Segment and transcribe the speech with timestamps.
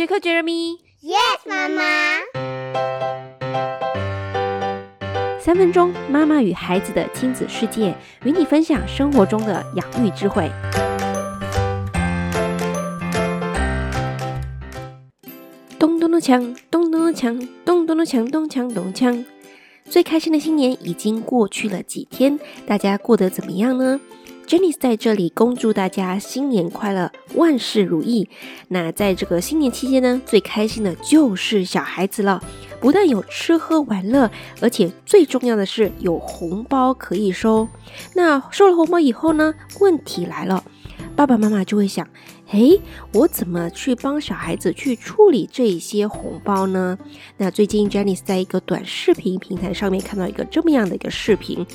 [0.00, 1.82] 杰克、杰 m 米，Yes，妈妈。
[5.38, 10.50] 三分钟，妈妈与孩子的亲子世界，与你分享生活中的养育智慧。
[15.78, 19.26] 咚咚咚锵，咚咚咚锵，咚咚咚锵，咚锵咚锵。
[19.84, 24.00] 最开心的新年已经过去了几天，大家过得怎么样呢
[24.50, 28.28] ？Jenny 在这里恭祝大家新年快乐，万事如意。
[28.66, 32.42] 那在这个新年期间呢，最开心的就是小孩子了，
[32.80, 34.28] 不但有吃喝玩乐，
[34.60, 37.68] 而且最重要的是有红包可以收。
[38.16, 40.64] 那收了红包以后呢，问题来了，
[41.20, 42.08] 爸爸妈妈就会想。
[42.52, 42.80] 诶，
[43.12, 46.98] 我怎么去帮小孩子去处理这些红包呢？
[47.36, 51.66] 那最近 Jenny 在一个短视频平台上面看到一个这么样的一个视频。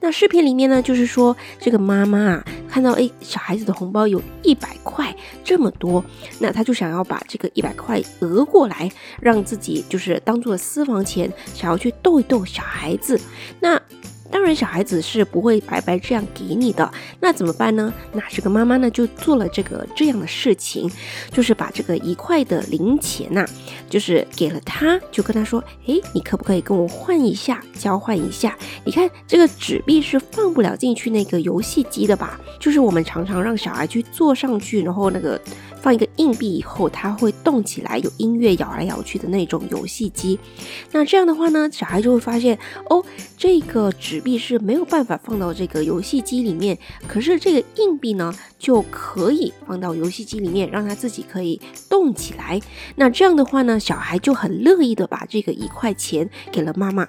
[0.00, 6.02] 那视频里面呢，就是说这个妈妈啊，看到诶小孩子的红包有一百块这么多，
[6.40, 8.90] 那她就想要把这个一百块讹过来，
[9.20, 13.20] 让自己就是当做私房钱，想要去逗一逗小孩子。
[13.60, 13.78] 那
[14.30, 17.92] 当然，小孩子是不会白白这样给你的，那怎么办呢？
[18.12, 20.90] 那这个妈妈呢，就做了这个这样的事情，
[21.30, 23.46] 就是把这个一块的零钱呐，
[23.88, 28.56] 就是给了他，就跟他说：“诶，你可不可以跟我换一下，交换一下？
[28.84, 32.40] 你看这个纸币是放不了进去那个游戏机的吧？
[32.58, 35.40] 就是我们常常让小孩去坐上去，然后那个。”
[35.86, 40.36] 放一个硬币以后，它会动起来，有音乐摇来摇去的那种游戏机。
[40.90, 42.58] 那这样的话呢，小孩就会发现
[42.90, 43.04] 哦，
[43.38, 52.60] 这个纸币是没有办法放到这个游戏机里面，可是这个硬币呢就可以放到游戏机里面，让它自己可以动起来。
[52.96, 57.06] 那这样的话呢，小孩就很乐意的把这个一块钱给了妈妈。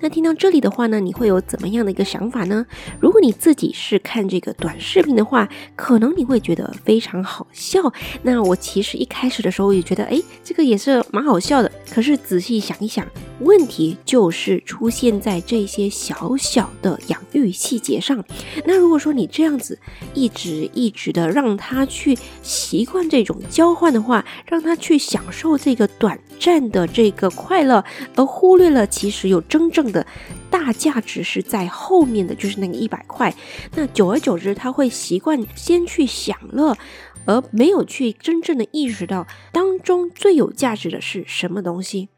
[0.00, 2.64] 那听到这里的话呢，你会有怎么样的一个想法呢？
[3.00, 7.92] 如果你自己是看这个短视频的话，可能你会觉得非常好笑。
[8.22, 11.70] 那我其实一开始的时候也觉得，哎，这个也是蛮好笑的。
[11.90, 13.06] 可是仔细想一想，
[13.40, 18.24] 问题就是出现在这些小小的养育细节上。
[18.64, 19.78] 那如果说你这样子
[20.14, 27.84] 一直一直的让他去习惯这种交换的话，让他去享受这个短暂的这个快乐，
[28.16, 30.06] 而忽略了其实有真正的
[30.50, 33.32] 大价值是在后面的，就是那个一百块。
[33.74, 36.76] 那久而久之，他会习惯先去享乐，
[37.24, 42.08] 而没有去真正的意识到当中最有价值的是什么东西。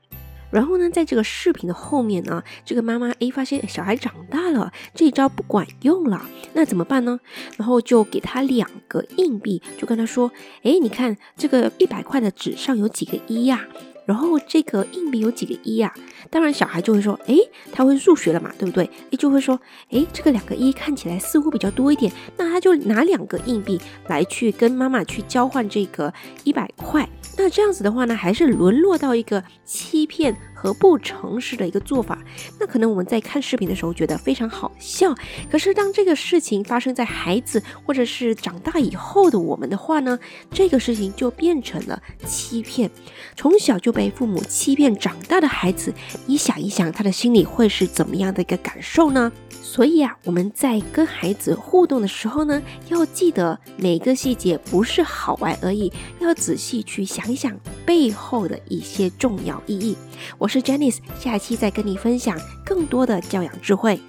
[0.50, 7.20] 然后呢，在这个视频的后面呢，这个妈妈 A 发现小孩长大了，这一招不管用了，那怎么办呢？
[7.56, 10.30] 然后就给他两个硬币，就跟他说
[10.62, 13.66] ：“哎，你看这个一百块的纸上有几个一呀？”
[14.10, 15.94] 然后这个硬币有几个一啊？
[16.30, 17.36] 当然小孩就会说，哎，
[17.70, 18.84] 他会数学了嘛，对不对？
[19.12, 19.56] 哎，就会说，
[19.88, 26.12] 哎，这个两个一看起来似乎比较多一点，那他就拿两个硬币来去跟妈妈去交换这个
[26.42, 27.08] 一百块。
[27.38, 30.36] 那这样子的话呢，还是沦落到一个欺骗。
[30.60, 32.22] 和不诚实的一个做法，
[32.58, 35.14] 那可能我们在看视频的时候觉得非常好笑，
[35.50, 40.18] 可是当这个事情发生在孩子或者是长大以后的我们的话呢，
[40.52, 42.90] 这个事情就变成了欺骗。
[43.34, 45.94] 从小就被父母欺骗长大的孩子，
[46.26, 49.32] 你想一想，他的心里会是怎么样的一个感受呢？
[49.62, 57.56] 所以啊，我们在跟孩子互动的时候呢，要记得每个细节不是好玩而已，要仔细去想一想
[57.86, 59.96] 背后的一些重要意义。
[60.38, 64.00] 我是 Janice，下期再跟你分享更多的教养智慧。